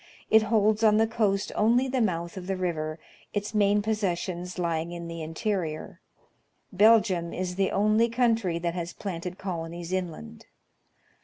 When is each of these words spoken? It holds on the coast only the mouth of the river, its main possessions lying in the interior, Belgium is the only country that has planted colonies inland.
It 0.31 0.41
holds 0.41 0.83
on 0.83 0.97
the 0.97 1.05
coast 1.05 1.51
only 1.53 1.87
the 1.87 2.01
mouth 2.01 2.35
of 2.35 2.47
the 2.47 2.55
river, 2.57 2.97
its 3.33 3.53
main 3.53 3.83
possessions 3.83 4.57
lying 4.57 4.91
in 4.91 5.07
the 5.07 5.21
interior, 5.21 6.01
Belgium 6.73 7.33
is 7.35 7.53
the 7.53 7.69
only 7.69 8.09
country 8.09 8.57
that 8.57 8.73
has 8.73 8.93
planted 8.93 9.37
colonies 9.37 9.93
inland. 9.93 10.47